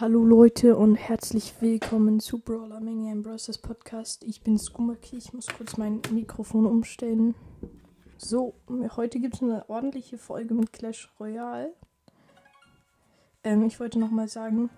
Hallo 0.00 0.24
Leute 0.24 0.74
und 0.78 0.96
herzlich 0.96 1.52
willkommen 1.60 2.18
zu 2.18 2.38
Brawler 2.38 2.80
Mania 2.80 3.14
Bros. 3.14 3.58
Podcast. 3.58 4.24
Ich 4.24 4.40
bin 4.40 4.58
Skumaki. 4.58 5.18
Ich 5.18 5.34
muss 5.34 5.48
kurz 5.48 5.76
mein 5.76 6.00
Mikrofon 6.10 6.64
umstellen. 6.64 7.34
So, 8.16 8.54
heute 8.96 9.20
gibt 9.20 9.34
es 9.34 9.42
eine 9.42 9.68
ordentliche 9.68 10.16
Folge 10.16 10.54
mit 10.54 10.72
Clash 10.72 11.10
Royale. 11.20 11.74
Ähm, 13.44 13.66
ich 13.66 13.78
wollte 13.80 13.98
nochmal 13.98 14.28
sagen, 14.28 14.70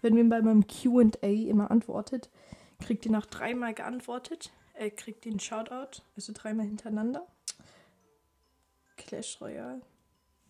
wenn 0.00 0.16
ihr 0.16 0.28
bei 0.28 0.40
meinem 0.40 0.64
QA 0.68 1.26
immer 1.26 1.72
antwortet, 1.72 2.30
kriegt 2.78 3.04
ihr 3.04 3.12
nach 3.12 3.26
dreimal 3.26 3.74
geantwortet, 3.74 4.52
äh, 4.74 4.90
kriegt 4.90 5.26
ihr 5.26 5.32
einen 5.32 5.40
Shoutout, 5.40 6.02
also 6.14 6.32
dreimal 6.32 6.66
hintereinander. 6.66 7.26
Clash 8.96 9.40
Royale. 9.40 9.82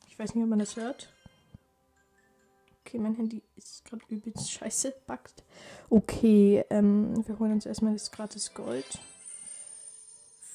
Ich 0.06 0.18
weiß 0.18 0.34
nicht, 0.34 0.44
ob 0.44 0.50
man 0.50 0.58
das 0.58 0.76
hört. 0.76 1.08
Okay, 2.92 3.00
mein 3.00 3.14
Handy 3.14 3.42
ist 3.56 3.86
gerade 3.86 4.04
übelst 4.10 4.52
scheiße, 4.52 4.94
backt. 5.06 5.44
Okay, 5.88 6.62
ähm, 6.68 7.26
wir 7.26 7.38
holen 7.38 7.52
uns 7.52 7.64
erstmal 7.64 7.94
das 7.94 8.12
gratis 8.12 8.52
Gold. 8.52 9.00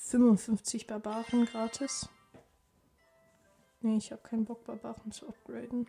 55 0.04 0.86
Barbaren 0.86 1.45
gratis. 1.48 2.08
Nee, 3.81 3.98
ich 3.98 4.12
habe 4.12 4.22
keinen 4.22 4.45
Bock, 4.45 4.66
Barbaren 4.66 5.12
zu 5.12 5.28
upgraden. 5.28 5.88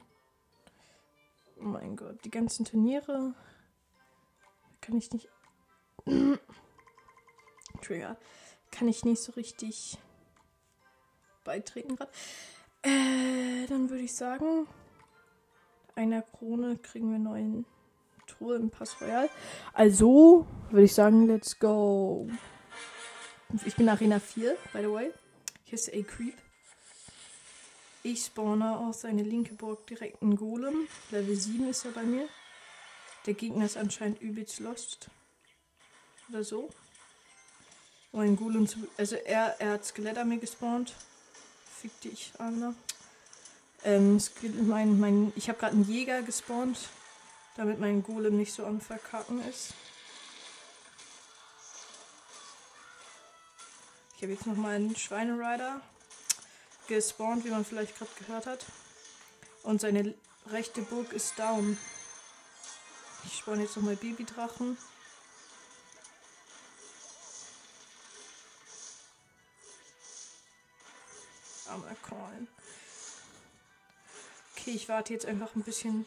Oh 1.60 1.64
mein 1.64 1.96
Gott, 1.96 2.24
die 2.24 2.30
ganzen 2.30 2.64
Turniere 2.64 3.34
kann 4.80 4.96
ich 4.96 5.12
nicht. 5.12 5.28
Trigger. 7.82 8.16
Kann 8.70 8.88
ich 8.88 9.04
nicht 9.04 9.20
so 9.20 9.32
richtig 9.32 9.98
beitreten 11.44 11.96
gerade. 11.96 12.12
Äh, 12.80 13.66
dann 13.66 13.90
würde 13.90 14.04
ich 14.04 14.14
sagen, 14.14 14.66
einer 15.98 16.22
Krone 16.22 16.78
kriegen 16.78 17.10
wir 17.10 17.18
neuen 17.18 17.66
Truhe 18.28 18.56
im 18.56 18.70
Pass 18.70 19.00
Royal. 19.00 19.28
Also 19.72 20.46
würde 20.70 20.84
ich 20.84 20.94
sagen, 20.94 21.26
let's 21.26 21.58
go. 21.58 22.28
Ich 23.66 23.74
bin 23.74 23.88
Arena 23.88 24.20
4, 24.20 24.56
by 24.72 24.78
the 24.80 24.90
way. 24.90 25.12
Hier 25.64 25.74
ist 25.74 25.92
A 25.92 26.02
Creep. 26.02 26.34
Ich 28.04 28.26
spawne 28.26 28.78
aus 28.78 29.00
seine 29.00 29.22
linke 29.22 29.54
Burg 29.54 29.86
direkt 29.88 30.22
einen 30.22 30.36
Golem. 30.36 30.86
Level 31.10 31.34
7 31.34 31.68
ist 31.68 31.84
er 31.84 31.90
bei 31.90 32.04
mir. 32.04 32.28
Der 33.26 33.34
Gegner 33.34 33.64
ist 33.64 33.76
anscheinend 33.76 34.20
übelst 34.20 34.60
lost. 34.60 35.10
Oder 36.28 36.44
so. 36.44 36.70
Um 38.12 38.20
ein 38.20 38.36
Golem 38.36 38.68
zu. 38.68 38.78
Also 38.96 39.16
er, 39.16 39.56
er 39.58 39.72
hat 39.72 39.84
Skelett 39.84 40.16
an 40.16 40.28
mir 40.28 40.38
gespawnt. 40.38 40.94
Fick 41.64 42.00
dich, 42.02 42.32
Anna. 42.38 42.74
Ähm, 43.84 44.20
mein, 44.66 44.98
mein, 44.98 45.32
ich 45.36 45.48
habe 45.48 45.58
gerade 45.58 45.74
einen 45.74 45.88
Jäger 45.88 46.22
gespawnt, 46.22 46.88
damit 47.56 47.78
mein 47.78 48.02
Golem 48.02 48.36
nicht 48.36 48.52
so 48.52 48.66
am 48.66 48.80
Verkacken 48.80 49.46
ist. 49.48 49.74
Ich 54.16 54.22
habe 54.22 54.32
jetzt 54.32 54.46
nochmal 54.46 54.74
einen 54.74 54.96
Schweinerider 54.96 55.80
gespawnt, 56.88 57.44
wie 57.44 57.50
man 57.50 57.64
vielleicht 57.64 57.96
gerade 57.96 58.10
gehört 58.18 58.46
hat. 58.46 58.66
Und 59.62 59.80
seine 59.80 60.14
rechte 60.50 60.82
Burg 60.82 61.12
ist 61.12 61.38
down. 61.38 61.78
Ich 63.24 63.38
spawn 63.38 63.60
jetzt 63.60 63.76
nochmal 63.76 63.96
Babydrachen. 63.96 64.76
Armer 71.68 71.96
Coin. 72.02 72.48
Okay, 74.68 74.76
ich 74.76 74.88
warte 74.90 75.14
jetzt 75.14 75.24
einfach 75.24 75.54
ein 75.56 75.62
bisschen. 75.62 76.04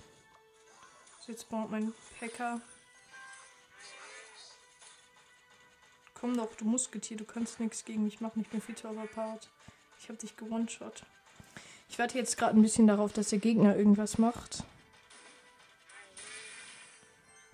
Jetzt 1.25 1.49
baut 1.49 1.71
mein 1.71 1.93
Hacker. 2.21 2.61
Komm 6.13 6.37
doch, 6.37 6.53
du 6.57 6.65
Musketier, 6.65 7.17
du 7.17 7.25
kannst 7.25 7.59
nichts 7.59 7.85
gegen 7.85 8.03
mich 8.03 8.21
machen. 8.21 8.39
Ich 8.39 8.49
bin 8.49 8.61
viel 8.61 8.75
zu 8.75 8.87
overpowered. 8.87 9.50
Ich 10.00 10.09
hab 10.09 10.19
dich 10.19 10.38
gewone-shot. 10.38 11.01
Ich 11.89 11.97
warte 11.97 12.19
jetzt 12.19 12.38
gerade 12.38 12.55
ein 12.55 12.61
bisschen 12.61 12.85
darauf, 12.85 13.13
dass 13.13 13.29
der 13.29 13.39
Gegner 13.39 13.75
irgendwas 13.75 14.19
macht. 14.19 14.63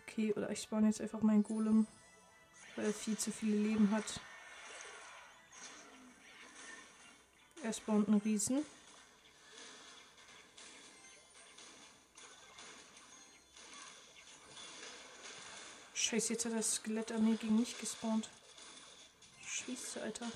Okay, 0.06 0.34
oder 0.34 0.50
ich 0.50 0.62
spawn 0.64 0.88
jetzt 0.88 1.00
einfach 1.00 1.22
meinen 1.22 1.44
Golem, 1.44 1.88
weil 2.76 2.88
er 2.88 2.94
viel 2.94 3.18
zu 3.18 3.32
viele 3.32 3.56
Leben 3.56 3.92
hat. 3.92 4.20
Er 7.64 7.72
spawnt 7.72 8.10
einen 8.10 8.20
Riesen. 8.20 8.66
Scheiße, 16.10 16.34
jetzt 16.34 16.46
hat 16.46 16.54
das 16.54 16.76
Skelett 16.76 17.12
an 17.12 17.26
mir 17.26 17.36
gegen 17.36 17.60
mich 17.60 17.78
gespawnt. 17.78 18.30
Scheiße, 19.46 20.02
Alter. 20.02 20.32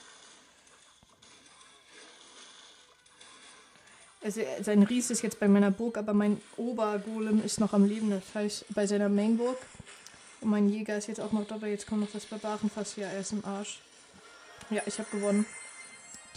Also 4.22 4.42
sein 4.62 4.84
Ries 4.84 5.10
ist 5.12 5.22
jetzt 5.22 5.40
bei 5.40 5.48
meiner 5.48 5.72
Burg, 5.72 5.98
aber 5.98 6.14
mein 6.14 6.42
Obergolem 6.58 7.42
ist 7.44 7.62
noch 7.62 7.72
am 7.72 7.86
Leben. 7.86 8.10
Das 8.10 8.36
heißt, 8.36 8.66
bei 8.70 8.86
seiner 8.86 9.08
Mainburg. 9.08 9.58
Und 10.42 10.50
mein 10.50 10.68
Jäger 10.68 10.98
ist 10.98 11.08
jetzt 11.08 11.22
auch 11.22 11.32
noch 11.32 11.48
dabei. 11.48 11.70
Jetzt 11.70 11.88
kommt 11.88 12.02
noch 12.02 12.12
das 12.12 12.26
Barbarenfass. 12.26 12.98
Ja, 12.98 13.08
er 13.08 13.22
ist 13.22 13.32
im 13.32 13.46
Arsch. 13.46 13.80
Ja, 14.72 14.82
ich 14.86 15.00
habe 15.00 15.10
gewonnen. 15.10 15.46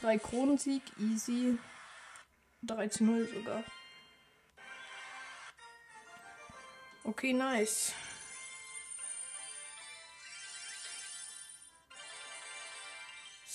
Drei 0.01 0.17
Kronensieg, 0.17 0.83
easy. 1.01 1.59
3 2.63 2.89
zu 2.89 3.03
0 3.03 3.29
sogar. 3.35 3.65
Okay, 7.03 7.33
nice. 7.33 7.93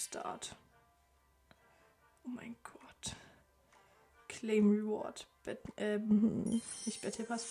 Start. 0.09 0.55
Oh 2.25 2.29
mein 2.29 2.55
Gott. 2.63 3.15
Claim 4.27 4.71
Reward. 4.71 5.27
Bet, 5.43 5.61
ähm, 5.77 6.63
nicht 6.85 7.01
Battle 7.03 7.25
Pass. 7.25 7.45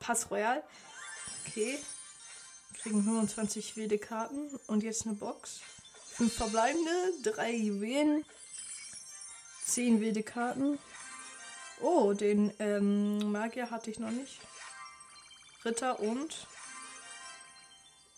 Pass 0.00 0.30
Royal. 0.32 0.64
Okay. 1.46 1.78
Kriegen 2.74 3.04
25 3.04 3.76
wilde 3.76 3.98
Karten. 3.98 4.50
Und 4.66 4.82
jetzt 4.82 5.06
eine 5.06 5.14
Box. 5.14 5.60
Fünf 6.06 6.34
verbleibende, 6.34 6.90
drei 7.22 7.52
Juwelen, 7.52 8.24
zehn 9.64 10.00
wilde 10.00 10.24
Karten. 10.24 10.76
Oh, 11.80 12.14
den 12.14 12.52
ähm, 12.58 13.30
Magier 13.30 13.70
hatte 13.70 13.92
ich 13.92 14.00
noch 14.00 14.10
nicht. 14.10 14.40
Ritter 15.64 16.00
und 16.00 16.48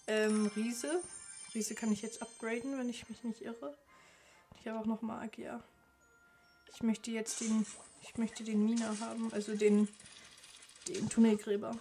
ähm, 0.07 0.51
Riese. 0.57 1.03
Riese 1.55 1.75
kann 1.75 1.93
ich 1.93 2.03
jetzt 2.03 2.23
upgraden, 2.23 2.79
wenn 2.79 2.89
ich 2.89 3.09
mich 3.09 3.23
nicht 3.25 3.43
irre. 3.43 3.77
Ich 4.61 4.67
habe 4.67 4.79
auch 4.79 4.87
noch 4.87 5.03
Magier. 5.03 5.63
Ich 6.75 6.83
möchte 6.83 7.11
jetzt 7.11 7.41
den. 7.41 7.67
Ich 8.03 8.17
möchte 8.17 8.45
den 8.45 8.65
Mina 8.65 8.99
haben, 9.01 9.33
also 9.33 9.55
den. 9.55 9.89
den 10.89 11.09
Tunnelgräber. 11.09 11.77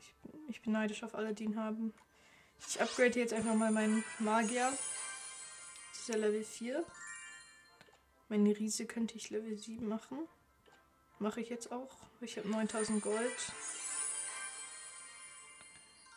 Ich, 0.00 0.50
ich 0.50 0.62
bin 0.62 0.72
neidisch 0.72 1.02
auf 1.02 1.14
alle, 1.14 1.34
die 1.34 1.44
ihn 1.44 1.58
haben. 1.58 1.92
Ich 2.68 2.80
upgrade 2.80 3.18
jetzt 3.18 3.32
einfach 3.32 3.54
mal 3.54 3.70
meinen 3.70 4.04
Magier. 4.18 4.72
Das 5.90 6.00
ist 6.00 6.08
ja 6.08 6.16
Level 6.16 6.44
4. 6.44 6.84
Meine 8.28 8.56
Riese 8.58 8.86
könnte 8.86 9.16
ich 9.16 9.30
Level 9.30 9.56
7 9.56 9.86
machen. 9.86 10.18
Mache 11.18 11.40
ich 11.40 11.48
jetzt 11.48 11.70
auch. 11.70 11.96
Ich 12.20 12.36
habe 12.38 12.48
9000 12.48 13.02
Gold. 13.02 13.52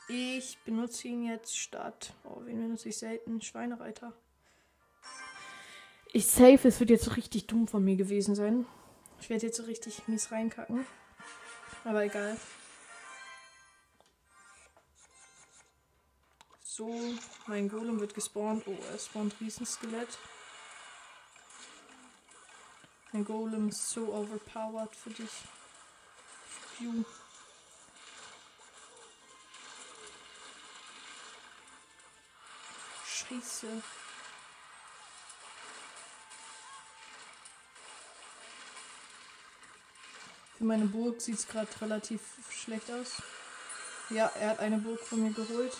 Ich 0.07 0.57
benutze 0.59 1.09
ihn 1.09 1.23
jetzt 1.23 1.57
statt. 1.57 2.13
Oh, 2.23 2.41
wen 2.45 2.61
benutze 2.61 2.89
ich 2.89 2.97
selten? 2.97 3.41
Schweinereiter. 3.41 4.13
Ich 6.13 6.27
safe, 6.27 6.67
es 6.67 6.79
wird 6.79 6.89
jetzt 6.89 7.05
so 7.05 7.11
richtig 7.11 7.47
dumm 7.47 7.67
von 7.67 7.83
mir 7.83 7.97
gewesen 7.97 8.33
sein. 8.33 8.65
Ich 9.19 9.29
werde 9.29 9.47
jetzt 9.47 9.57
so 9.57 9.63
richtig 9.63 10.07
mies 10.07 10.31
reinkacken. 10.31 10.85
Aber 11.83 12.03
egal. 12.05 12.37
So, 16.63 16.93
mein 17.47 17.67
Golem 17.67 17.99
wird 17.99 18.13
gespawnt. 18.13 18.63
Oh, 18.67 18.77
er 18.91 18.99
spawnt 18.99 19.35
Riesenskelett. 19.41 20.17
Mein 23.11 23.25
Golem 23.25 23.69
ist 23.69 23.89
so 23.89 24.13
overpowered 24.13 24.95
für 24.95 25.09
dich. 25.09 25.31
Phew. 26.77 27.03
Scheiße. 33.29 33.67
Für 40.57 40.63
meine 40.63 40.85
Burg 40.85 41.21
sieht 41.21 41.35
es 41.35 41.47
gerade 41.47 41.69
relativ 41.81 42.21
schlecht 42.49 42.89
aus. 42.91 43.21
Ja, 44.09 44.31
er 44.39 44.51
hat 44.51 44.59
eine 44.59 44.77
Burg 44.77 44.99
von 45.01 45.21
mir 45.21 45.31
geholt. 45.31 45.77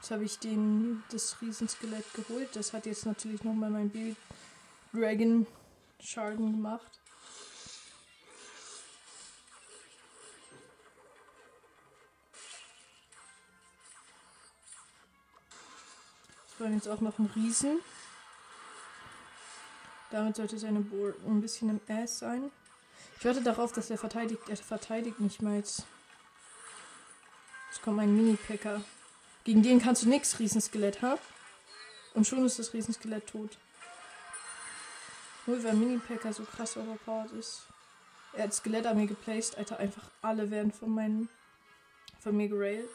Jetzt 0.00 0.10
habe 0.10 0.24
ich 0.24 0.38
den, 0.38 1.02
das 1.10 1.40
Riesenskelett 1.40 2.04
geholt. 2.14 2.54
Das 2.54 2.72
hat 2.72 2.86
jetzt 2.86 3.06
natürlich 3.06 3.44
nochmal 3.44 3.70
mein 3.70 3.90
Baby 3.90 4.16
Dragon 4.92 5.46
Schaden 6.00 6.52
gemacht. 6.52 7.00
Spawnen 16.58 16.74
jetzt 16.74 16.88
auch 16.88 17.00
noch 17.00 17.18
einen 17.18 17.30
Riesen. 17.36 17.78
Damit 20.10 20.34
sollte 20.36 20.58
seine 20.58 20.80
Bowl 20.80 21.14
ein 21.24 21.40
bisschen 21.40 21.68
im 21.70 21.80
Ass 21.94 22.18
sein. 22.18 22.50
Ich 23.18 23.24
warte 23.24 23.42
darauf, 23.42 23.72
dass 23.72 23.90
er 23.90 23.98
verteidigt. 23.98 24.42
Er 24.48 24.56
verteidigt 24.56 25.20
nicht 25.20 25.40
mal 25.40 25.56
jetzt. 25.56 25.84
Jetzt 27.70 27.82
kommt 27.82 27.98
mein 27.98 28.16
Mini-Packer. 28.16 28.82
Gegen 29.44 29.62
den 29.62 29.80
kannst 29.80 30.02
du 30.02 30.08
nichts, 30.08 30.40
Riesenskelett, 30.40 31.00
ha? 31.00 31.18
Und 32.14 32.26
schon 32.26 32.44
ist 32.44 32.58
das 32.58 32.72
Riesenskelett 32.72 33.28
tot. 33.28 33.56
Nur 35.46 35.62
weil 35.62 35.74
Mini-Packer 35.74 36.32
so 36.32 36.42
krass 36.42 36.76
overpowered 36.76 37.32
ist. 37.32 37.62
Er 38.32 38.44
hat 38.44 38.54
Skelett 38.54 38.86
an 38.86 38.96
mir 38.96 39.06
geplaced, 39.06 39.56
Alter. 39.56 39.78
Einfach 39.78 40.10
alle 40.22 40.50
werden 40.50 40.72
von 40.72 40.90
meinen. 40.90 41.28
von 42.20 42.36
mir 42.36 42.48
gerailt. 42.48 42.88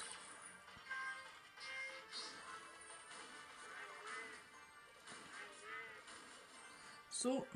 So. 7.23 7.47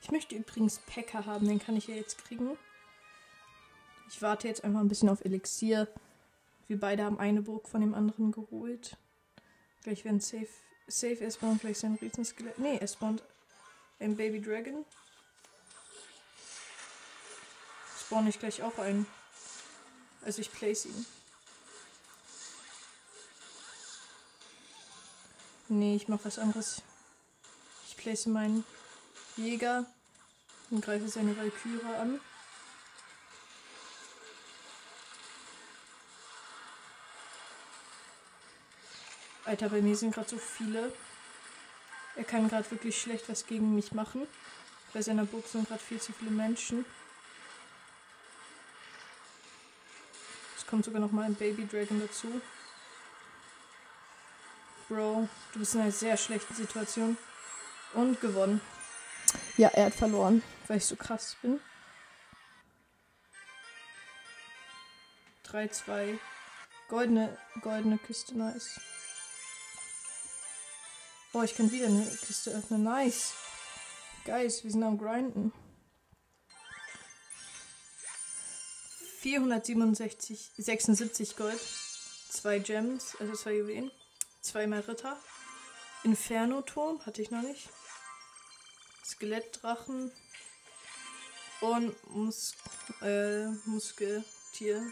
Ich 0.00 0.10
möchte 0.10 0.34
übrigens 0.34 0.78
Packer 0.78 1.26
haben, 1.26 1.46
den 1.46 1.58
kann 1.58 1.76
ich 1.76 1.88
ja 1.88 1.94
jetzt 1.94 2.24
kriegen. 2.24 2.56
Ich 4.08 4.22
warte 4.22 4.48
jetzt 4.48 4.64
einfach 4.64 4.80
ein 4.80 4.88
bisschen 4.88 5.10
auf 5.10 5.22
Elixier. 5.26 5.86
Wir 6.66 6.80
beide 6.80 7.04
haben 7.04 7.18
eine 7.18 7.42
Burg 7.42 7.68
von 7.68 7.82
dem 7.82 7.92
anderen 7.92 8.32
geholt. 8.32 8.96
Gleich 9.82 10.06
werden 10.06 10.20
safe. 10.20 10.48
Safe, 10.88 11.20
er 11.20 11.30
spawnt 11.30 11.60
gleich 11.60 11.78
sein 11.78 11.98
Riesenskelett. 12.00 12.58
Nee, 12.58 12.78
er 12.78 12.88
spawnt 12.88 13.22
ein 14.00 14.16
Baby 14.16 14.40
Dragon. 14.40 14.86
Spawn 18.00 18.26
ich 18.26 18.38
gleich 18.38 18.62
auch 18.62 18.78
ein. 18.78 19.04
Also 20.24 20.40
ich 20.40 20.50
place 20.50 20.86
ihn. 20.86 21.04
Nee, 25.68 25.96
ich 25.96 26.08
mach 26.08 26.24
was 26.24 26.38
anderes. 26.38 26.82
Place 28.06 28.26
meinen 28.26 28.64
Jäger 29.36 29.84
und 30.70 30.84
greife 30.84 31.08
seine 31.08 31.36
Valkyrie 31.36 31.82
an. 32.00 32.20
Alter, 39.44 39.70
bei 39.70 39.80
mir 39.82 39.96
sind 39.96 40.14
gerade 40.14 40.28
so 40.28 40.38
viele. 40.38 40.92
Er 42.14 42.22
kann 42.22 42.48
gerade 42.48 42.70
wirklich 42.70 42.96
schlecht 42.96 43.28
was 43.28 43.44
gegen 43.44 43.74
mich 43.74 43.90
machen. 43.90 44.28
Bei 44.92 45.02
seiner 45.02 45.24
Burg 45.24 45.48
sind 45.48 45.66
gerade 45.66 45.82
viel 45.82 46.00
zu 46.00 46.12
viele 46.12 46.30
Menschen. 46.30 46.86
Es 50.56 50.64
kommt 50.64 50.84
sogar 50.84 51.00
noch 51.00 51.10
mal 51.10 51.24
ein 51.24 51.34
Baby 51.34 51.66
Dragon 51.66 52.00
dazu. 52.00 52.40
Bro, 54.88 55.28
du 55.54 55.58
bist 55.58 55.74
in 55.74 55.80
einer 55.80 55.90
sehr 55.90 56.16
schlechten 56.16 56.54
Situation. 56.54 57.18
Und 57.96 58.20
gewonnen. 58.20 58.60
Ja, 59.56 59.68
er 59.68 59.86
hat 59.86 59.94
verloren, 59.94 60.42
weil 60.66 60.76
ich 60.76 60.84
so 60.84 60.96
krass 60.96 61.36
bin. 61.40 61.60
3-2. 65.46 66.18
Goldene, 66.88 67.38
goldene 67.62 67.98
Kiste, 67.98 68.36
nice. 68.36 68.78
Boah, 71.32 71.44
ich 71.44 71.56
kann 71.56 71.72
wieder 71.72 71.86
eine 71.86 72.04
Kiste 72.26 72.50
öffnen. 72.50 72.82
Nice. 72.82 73.32
Guys, 74.26 74.62
wir 74.62 74.70
sind 74.70 74.82
am 74.82 74.98
Grinden. 74.98 75.52
467, 79.20 80.50
76 80.58 81.36
Gold. 81.36 81.60
Zwei 82.28 82.58
Gems, 82.58 83.16
also 83.18 83.32
zwei 83.32 83.54
Juwelen. 83.54 83.90
Zweimal 84.42 84.80
Ritter. 84.80 85.16
Inferno-Turm, 86.06 87.04
hatte 87.04 87.20
ich 87.20 87.32
noch 87.32 87.42
nicht. 87.42 87.68
Skelettdrachen. 89.04 90.12
Und 91.60 92.10
Mus 92.14 92.54
äh, 93.02 93.46
Muskeltier. 93.64 94.82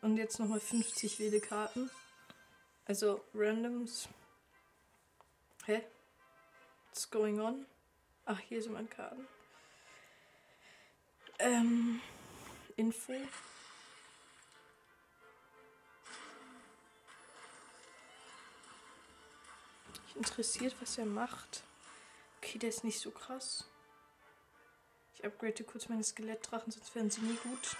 Und 0.00 0.16
jetzt 0.16 0.40
nochmal 0.40 0.58
50 0.58 1.20
wilde 1.20 1.40
Karten. 1.40 1.90
Also 2.86 3.20
Randoms. 3.34 4.08
Hä? 5.66 5.84
What's 6.88 7.08
going 7.08 7.40
on? 7.40 7.64
Ach, 8.24 8.40
hier 8.40 8.60
sind 8.60 8.72
meine 8.72 8.88
Karten. 8.88 9.28
Ähm, 11.38 12.00
Info. 12.74 13.12
Mich 20.12 20.16
interessiert, 20.16 20.74
was 20.80 20.98
er 20.98 21.06
macht. 21.06 21.62
Okay, 22.38 22.58
der 22.58 22.68
ist 22.68 22.84
nicht 22.84 23.00
so 23.00 23.10
krass. 23.10 23.64
Ich 25.14 25.24
upgrade 25.24 25.64
kurz 25.64 25.88
meine 25.88 26.04
Skelettdrachen, 26.04 26.70
sonst 26.70 26.94
werden 26.94 27.10
sie 27.10 27.20
nie 27.22 27.36
gut. 27.36 27.76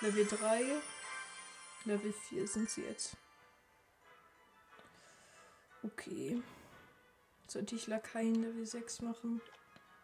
Level 0.00 0.26
3. 0.26 0.80
Level 1.84 2.12
4 2.12 2.46
sind 2.46 2.70
sie 2.70 2.82
jetzt. 2.82 3.16
Okay. 5.82 6.42
Sollte 7.48 7.74
ich 7.74 7.86
Lakaien 7.86 8.42
Level 8.42 8.66
6 8.66 9.02
machen? 9.02 9.40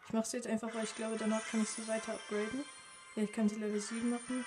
Ich 0.05 0.13
mache 0.13 0.23
es 0.23 0.31
jetzt 0.33 0.47
einfach, 0.47 0.73
weil 0.73 0.83
ich 0.83 0.95
glaube, 0.95 1.17
danach 1.17 1.45
kann 1.47 1.61
ich 1.63 1.69
sie 1.69 1.87
weiter 1.87 2.13
upgraden. 2.13 2.63
Ja, 3.15 3.23
ich 3.23 3.31
kann 3.31 3.49
sie 3.49 3.55
Level 3.55 3.79
7 3.79 4.09
machen. 4.09 4.45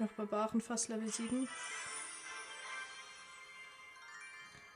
Ich 0.00 0.06
mache 0.06 0.26
Barbaren 0.26 0.62
fast 0.62 0.88
Level 0.88 1.10
7. 1.12 1.46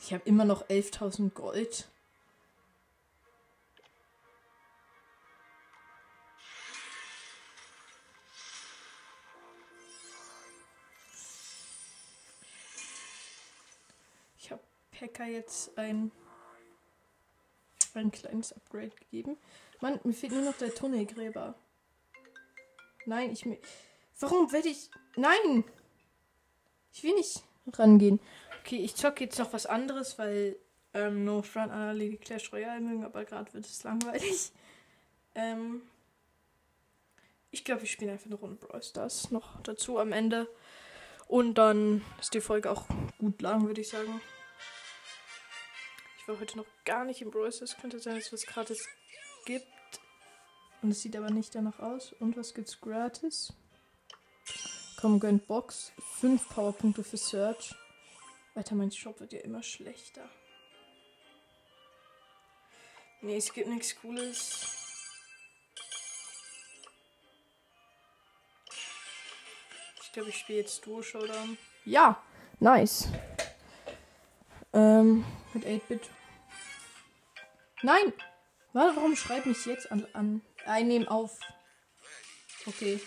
Ich 0.00 0.12
habe 0.12 0.22
immer 0.26 0.44
noch 0.44 0.68
11.000 0.68 1.30
Gold. 1.30 1.88
Hacker 15.00 15.24
jetzt 15.24 15.76
ein, 15.78 16.12
ein 17.94 18.10
kleines 18.10 18.52
Upgrade 18.52 18.90
gegeben. 18.90 19.38
Mann, 19.80 19.98
mir 20.04 20.12
fehlt 20.12 20.32
nur 20.32 20.42
noch 20.42 20.58
der 20.58 20.74
Tunnelgräber. 20.74 21.54
Nein, 23.06 23.30
ich. 23.30 23.44
Warum 24.20 24.52
werde 24.52 24.68
ich. 24.68 24.90
Nein! 25.16 25.64
Ich 26.92 27.02
will 27.02 27.14
nicht 27.14 27.42
rangehen. 27.72 28.20
Okay, 28.60 28.76
ich 28.76 28.94
zocke 28.94 29.24
jetzt 29.24 29.38
noch 29.38 29.52
was 29.52 29.66
anderes, 29.66 30.18
weil 30.18 30.56
ähm, 30.94 31.24
No 31.24 31.42
Front 31.42 31.72
die 32.00 32.16
Clash 32.16 32.52
Royale 32.52 32.80
mögen, 32.80 33.04
aber 33.04 33.24
gerade 33.24 33.52
wird 33.52 33.66
es 33.66 33.82
langweilig. 33.82 34.52
Ähm, 35.36 35.82
ich 37.50 37.64
glaube, 37.64 37.82
ich 37.82 37.90
spiele 37.90 38.12
einfach 38.12 38.26
eine 38.26 38.36
Runde 38.36 38.54
Brawl 38.54 38.80
Stars 38.80 39.32
noch 39.32 39.60
dazu 39.62 39.98
am 39.98 40.12
Ende. 40.12 40.48
Und 41.26 41.54
dann 41.54 42.04
ist 42.20 42.34
die 42.34 42.40
Folge 42.40 42.70
auch 42.70 42.86
gut 43.18 43.42
lang, 43.42 43.66
würde 43.66 43.80
ich 43.80 43.88
sagen. 43.88 44.20
Ich 46.18 46.28
war 46.28 46.38
heute 46.38 46.56
noch 46.56 46.66
gar 46.84 47.04
nicht 47.04 47.20
im 47.20 47.32
Brawl 47.32 47.48
Es 47.48 47.76
Könnte 47.76 47.98
sein, 47.98 48.14
dass 48.14 48.26
es 48.26 48.32
was 48.32 48.46
gratis 48.46 48.88
gibt. 49.44 49.66
Und 50.82 50.90
es 50.90 51.02
sieht 51.02 51.16
aber 51.16 51.30
nicht 51.30 51.54
danach 51.54 51.80
aus. 51.80 52.12
Und 52.12 52.36
was 52.36 52.54
gibt's 52.54 52.80
gratis? 52.80 53.52
Komm, 55.04 55.20
gönnt 55.20 55.46
Box. 55.46 55.92
Fünf 56.18 56.48
Powerpunkte 56.48 57.04
für 57.04 57.18
Search. 57.18 57.74
Alter, 58.54 58.74
mein 58.74 58.90
Shop 58.90 59.20
wird 59.20 59.34
ja 59.34 59.40
immer 59.40 59.62
schlechter. 59.62 60.26
Nee, 63.20 63.36
es 63.36 63.52
gibt 63.52 63.68
nichts 63.68 63.94
Cooles. 63.96 64.66
Ich 70.02 70.12
glaube, 70.14 70.30
ich 70.30 70.38
spiele 70.38 70.60
jetzt 70.60 70.86
Duo 70.86 71.02
Showdown. 71.02 71.58
Ja, 71.84 72.22
nice. 72.58 73.08
Ähm, 74.72 75.22
mit 75.52 75.66
8-Bit. 75.66 76.08
Nein! 77.82 78.10
Warum 78.72 79.16
schreibt 79.16 79.44
mich 79.44 79.66
jetzt 79.66 79.92
an, 79.92 80.06
an 80.14 80.40
einnehmen 80.64 81.06
auf? 81.08 81.38
Okay. 82.64 82.98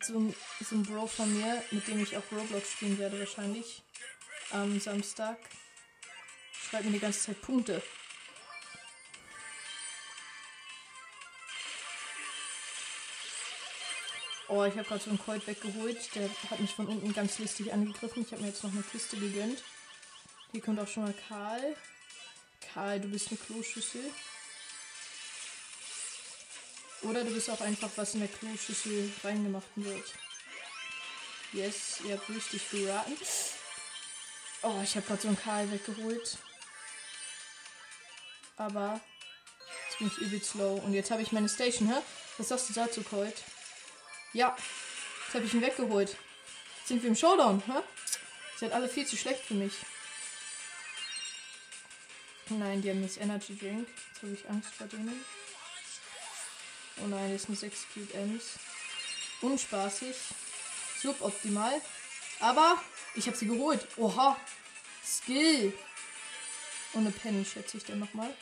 So, 0.00 0.32
so 0.60 0.76
ein 0.76 0.82
Bro 0.84 1.06
von 1.08 1.32
mir, 1.36 1.62
mit 1.70 1.86
dem 1.88 2.02
ich 2.02 2.16
auch 2.16 2.22
Roblox 2.30 2.72
spielen 2.72 2.98
werde 2.98 3.18
wahrscheinlich. 3.18 3.82
Am 4.50 4.78
Samstag. 4.80 5.38
Schreibt 6.52 6.84
mir 6.84 6.92
die 6.92 6.98
ganze 7.00 7.20
Zeit 7.20 7.42
Punkte. 7.42 7.82
Oh, 14.48 14.64
ich 14.64 14.74
habe 14.76 14.84
gerade 14.84 15.02
so 15.02 15.10
einen 15.10 15.18
Colt 15.18 15.46
weggeholt. 15.46 16.14
Der 16.14 16.28
hat 16.50 16.60
mich 16.60 16.74
von 16.74 16.86
unten 16.86 17.12
ganz 17.12 17.38
listig 17.38 17.72
angegriffen. 17.72 18.22
Ich 18.22 18.32
habe 18.32 18.42
mir 18.42 18.48
jetzt 18.48 18.62
noch 18.62 18.72
eine 18.72 18.82
Kiste 18.82 19.16
gegönnt. 19.16 19.62
Hier 20.52 20.60
kommt 20.60 20.78
auch 20.78 20.88
schon 20.88 21.04
mal 21.04 21.14
Karl. 21.28 21.76
Karl, 22.72 23.00
du 23.00 23.08
bist 23.08 23.28
eine 23.28 23.38
Kloschüssel. 23.38 24.04
Oder 27.02 27.24
du 27.24 27.34
bist 27.34 27.50
auch 27.50 27.60
einfach, 27.60 27.90
was 27.96 28.14
in 28.14 28.20
der 28.20 28.28
Kloschüssel 28.28 29.12
reingemacht 29.24 29.66
wird. 29.74 30.12
Yes, 31.52 32.00
ihr 32.06 32.16
habt 32.16 32.28
richtig 32.28 32.70
geraten. 32.70 33.16
Oh, 34.62 34.80
ich 34.82 34.94
habe 34.94 35.06
gerade 35.06 35.20
so 35.22 35.28
einen 35.28 35.38
Karl 35.38 35.70
weggeholt. 35.70 36.38
Aber 38.56 39.00
jetzt 39.88 39.98
bin 39.98 40.06
ich 40.06 40.18
übelst 40.18 40.54
low. 40.54 40.76
Und 40.76 40.94
jetzt 40.94 41.10
habe 41.10 41.22
ich 41.22 41.32
meine 41.32 41.48
Station, 41.48 41.88
hä? 41.88 42.00
Was 42.38 42.48
sagst 42.48 42.70
du 42.70 42.72
dazu, 42.72 43.02
Colt? 43.02 43.42
Ja, 44.32 44.56
jetzt 45.26 45.34
habe 45.34 45.44
ich 45.44 45.52
ihn 45.52 45.62
weggeholt. 45.62 46.16
Jetzt 46.78 46.88
sind 46.88 47.02
wir 47.02 47.08
im 47.08 47.16
Showdown, 47.16 47.62
hä? 47.66 47.72
Ihr 47.72 48.58
seid 48.58 48.72
alle 48.72 48.88
viel 48.88 49.06
zu 49.06 49.16
schlecht 49.16 49.44
für 49.44 49.54
mich. 49.54 49.74
Nein, 52.48 52.80
die 52.80 52.90
haben 52.90 53.02
jetzt 53.02 53.18
Energy 53.18 53.58
Drink. 53.58 53.88
Jetzt 53.88 54.22
habe 54.22 54.32
ich 54.32 54.48
Angst 54.48 54.72
vor 54.74 54.86
denen. 54.86 55.24
Oh 57.02 57.08
nein, 57.08 57.32
das 57.32 57.42
sind 57.42 57.58
6 57.58 57.86
Cube 57.92 58.14
M's. 58.14 58.58
Unspaßig. 59.40 60.16
Suboptimal. 61.00 61.80
Aber 62.38 62.80
ich 63.14 63.26
habe 63.26 63.36
sie 63.36 63.46
geholt. 63.46 63.86
Oha. 63.96 64.36
Skill. 65.04 65.76
Und 66.92 67.06
eine 67.06 67.10
Penny, 67.10 67.44
schätze 67.44 67.78
ich 67.78 67.84
dann 67.84 67.98
nochmal. 67.98 68.32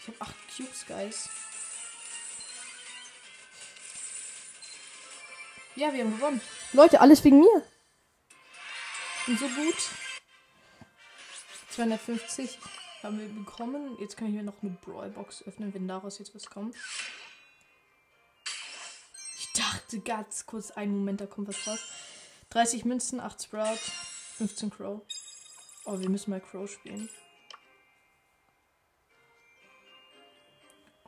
Ich 0.00 0.08
habe 0.08 0.20
8 0.20 0.34
Cubes, 0.56 0.86
Guys. 0.86 1.28
Ja, 5.74 5.92
wir 5.92 6.04
haben 6.04 6.16
gewonnen. 6.16 6.40
Leute, 6.72 7.00
alles 7.00 7.24
wegen 7.24 7.40
mir. 7.40 7.66
Und 9.26 9.38
so 9.38 9.48
gut. 9.48 9.76
250 11.70 12.58
haben 13.02 13.18
wir 13.18 13.28
bekommen. 13.28 13.96
Jetzt 14.00 14.16
kann 14.16 14.28
ich 14.28 14.34
mir 14.34 14.42
noch 14.42 14.62
eine 14.62 14.72
Brawlbox 14.72 15.44
öffnen, 15.46 15.72
wenn 15.74 15.88
daraus 15.88 16.18
jetzt 16.18 16.34
was 16.34 16.50
kommt. 16.50 16.74
Ich 19.38 19.52
dachte 19.52 20.00
ganz 20.00 20.46
kurz, 20.46 20.70
einen 20.70 20.96
Moment, 20.98 21.20
da 21.20 21.26
kommt 21.26 21.48
was 21.48 21.66
raus. 21.66 21.80
30 22.50 22.84
Münzen, 22.84 23.20
8 23.20 23.42
Sprout, 23.42 23.78
15 24.36 24.70
Crow. 24.70 25.02
Oh, 25.84 26.00
wir 26.00 26.08
müssen 26.08 26.30
mal 26.30 26.40
Crow 26.40 26.70
spielen. 26.70 27.08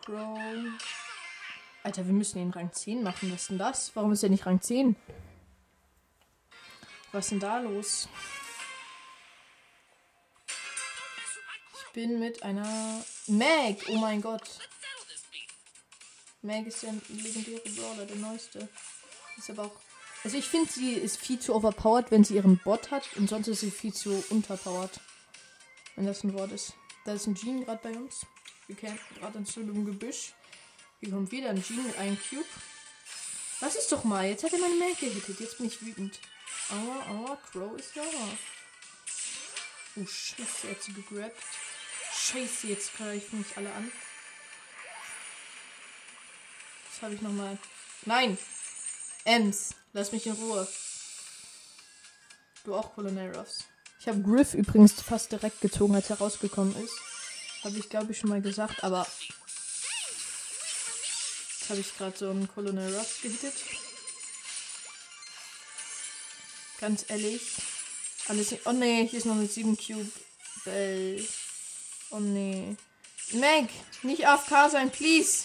Crow. 0.04 0.38
Alter, 1.82 2.06
wir 2.06 2.12
müssen 2.12 2.38
ihn 2.38 2.50
Rang 2.50 2.72
10 2.72 3.02
machen. 3.02 3.32
Was 3.32 3.42
ist 3.42 3.50
denn 3.50 3.58
das? 3.58 3.94
Warum 3.94 4.12
ist 4.12 4.22
er 4.22 4.28
nicht 4.28 4.46
Rang 4.46 4.60
10? 4.60 4.96
Was 7.12 7.26
ist 7.26 7.30
denn 7.32 7.40
da 7.40 7.60
los? 7.60 8.08
Bin 11.98 12.20
mit 12.20 12.44
einer 12.44 13.04
Meg. 13.26 13.82
Oh 13.88 13.96
mein 13.96 14.22
Gott. 14.22 14.48
Meg 16.42 16.68
ist 16.68 16.84
der 16.84 16.94
legendäre 17.08 17.60
Brawler, 17.70 18.06
der 18.06 18.14
neueste. 18.18 18.68
Ist 19.36 19.50
aber 19.50 19.64
auch. 19.64 19.80
Also 20.22 20.36
ich 20.36 20.44
finde, 20.44 20.70
sie 20.70 20.92
ist 20.92 21.16
viel 21.16 21.40
zu 21.40 21.56
overpowered, 21.56 22.12
wenn 22.12 22.22
sie 22.22 22.36
ihren 22.36 22.58
Bot 22.58 22.92
hat. 22.92 23.16
Und 23.16 23.28
sonst 23.28 23.48
ist 23.48 23.60
sie 23.62 23.72
viel 23.72 23.92
zu 23.92 24.24
unterpowered. 24.30 25.00
Wenn 25.96 26.06
das 26.06 26.22
ein 26.22 26.34
Wort 26.34 26.52
ist. 26.52 26.74
Da 27.04 27.14
ist 27.14 27.26
ein 27.26 27.34
Jean 27.34 27.64
gerade 27.64 27.80
bei 27.82 27.98
uns. 27.98 28.24
Wir 28.68 28.76
campen 28.76 29.16
gerade 29.18 29.38
in 29.38 29.44
so 29.44 29.58
einem 29.58 29.84
Gebüsch. 29.84 30.34
Hier 31.00 31.10
kommt 31.10 31.32
wieder 31.32 31.50
ein 31.50 31.60
Jean 31.60 31.84
mit 31.84 31.98
einem 31.98 32.16
Cube. 32.30 32.46
Lass 33.60 33.74
es 33.74 33.88
doch 33.88 34.04
mal. 34.04 34.24
Jetzt 34.24 34.44
hat 34.44 34.52
er 34.52 34.60
meine 34.60 34.76
Meg 34.76 35.00
gehittet. 35.00 35.40
Jetzt 35.40 35.58
bin 35.58 35.66
ich 35.66 35.84
wütend. 35.84 36.20
Aua, 36.70 37.10
aua, 37.10 37.38
Crow 37.50 37.76
ist 37.76 37.92
sauer. 37.92 38.38
Oh, 39.96 40.06
scheiße, 40.06 40.68
er 40.68 40.70
hat 40.70 40.82
sie 40.84 40.92
gegrabt. 40.92 41.34
Scheiße, 42.18 42.66
jetzt 42.66 42.96
greifen 42.96 43.38
mich 43.38 43.56
alle 43.56 43.72
an. 43.72 43.90
Das 46.90 47.02
habe 47.02 47.14
ich 47.14 47.20
nochmal. 47.22 47.56
Nein! 48.04 48.36
Ems, 49.24 49.74
lass 49.92 50.12
mich 50.12 50.26
in 50.26 50.32
Ruhe. 50.32 50.66
Du 52.64 52.74
auch, 52.74 52.94
Colonel 52.94 53.34
Ruffs. 53.36 53.64
Ich 54.00 54.08
habe 54.08 54.20
Griff 54.20 54.54
übrigens 54.54 54.92
fast 55.00 55.32
direkt 55.32 55.60
gezogen, 55.60 55.94
als 55.94 56.10
er 56.10 56.18
rausgekommen 56.18 56.76
ist. 56.84 56.94
Habe 57.62 57.78
ich, 57.78 57.88
glaube 57.88 58.12
ich, 58.12 58.18
schon 58.18 58.30
mal 58.30 58.42
gesagt, 58.42 58.84
aber. 58.84 59.06
Jetzt 61.60 61.70
habe 61.70 61.80
ich 61.80 61.96
gerade 61.96 62.16
so 62.16 62.30
einen 62.30 62.48
Colonel 62.48 62.94
Ruffs 62.94 63.22
gehittet. 63.22 63.54
Ganz 66.80 67.04
ehrlich. 67.08 67.42
Alles. 68.28 68.54
Oh 68.64 68.72
nee, 68.72 69.06
hier 69.08 69.18
ist 69.18 69.24
noch 69.24 69.34
eine 69.34 69.48
7 69.48 69.76
Cube 69.76 70.10
Bell. 70.64 71.26
Oh 72.10 72.20
nee. 72.20 72.76
Meg, 73.32 73.68
nicht 74.02 74.26
AFK 74.26 74.70
sein, 74.70 74.90
please. 74.90 75.44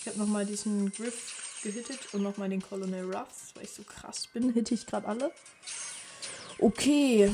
Ich 0.00 0.06
habe 0.06 0.18
nochmal 0.18 0.46
diesen 0.46 0.92
Griff 0.92 1.60
gehittet 1.62 2.12
und 2.12 2.22
nochmal 2.22 2.48
den 2.48 2.62
Colonel 2.62 3.04
Ruffs, 3.04 3.54
weil 3.54 3.64
ich 3.64 3.70
so 3.70 3.82
krass 3.82 4.26
bin, 4.28 4.52
hitte 4.52 4.74
ich 4.74 4.86
gerade 4.86 5.08
alle. 5.08 5.32
Okay. 6.58 7.30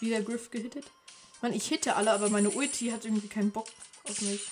Wieder 0.00 0.22
Griff 0.22 0.50
gehittet. 0.50 0.86
Mann, 1.42 1.52
ich 1.52 1.68
hitte 1.68 1.96
alle, 1.96 2.10
aber 2.12 2.30
meine 2.30 2.50
Ulti 2.50 2.90
hat 2.90 3.04
irgendwie 3.04 3.28
keinen 3.28 3.50
Bock 3.50 3.68
auf 4.04 4.20
mich. 4.22 4.42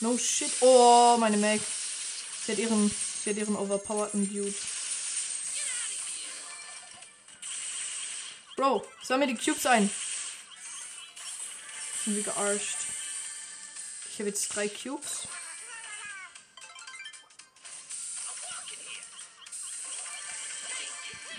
No 0.00 0.18
shit. 0.18 0.50
Oh, 0.60 1.16
meine 1.18 1.36
Meg. 1.36 1.60
Sie 2.44 2.52
hat 2.52 2.58
ihren, 2.58 2.90
sie 3.22 3.30
hat 3.30 3.36
ihren 3.36 3.56
overpowerten 3.56 4.28
Dude. 4.28 4.54
Bro, 8.56 8.86
sammel 9.02 9.28
die 9.28 9.36
Cubes 9.36 9.66
ein. 9.66 9.90
Sind 12.04 12.16
wir 12.16 12.22
gearscht. 12.22 12.78
Ich 14.10 14.18
habe 14.18 14.30
jetzt 14.30 14.48
drei 14.48 14.66
Cubes. 14.68 15.28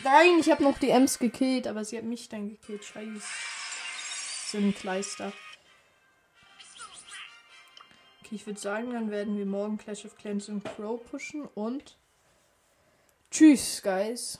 Nein, 0.03 0.39
ich 0.39 0.51
habe 0.51 0.63
noch 0.63 0.77
die 0.77 0.91
Ems 0.91 1.17
gekillt, 1.17 1.65
aber 1.65 1.83
sie 1.83 1.97
hat 1.97 2.03
mich 2.05 2.29
dann 2.29 2.49
gekillt. 2.49 2.85
Scheiße. 2.85 3.21
So 4.51 4.57
ein 4.59 4.75
Kleister. 4.75 5.33
Okay, 8.21 8.35
ich 8.35 8.45
würde 8.45 8.59
sagen, 8.59 8.93
dann 8.93 9.09
werden 9.09 9.37
wir 9.37 9.45
morgen 9.45 9.77
Clash 9.77 10.05
of 10.05 10.15
Clans 10.17 10.49
und 10.49 10.63
Crow 10.63 11.03
pushen 11.03 11.45
und 11.47 11.97
tschüss, 13.31 13.81
guys. 13.81 14.39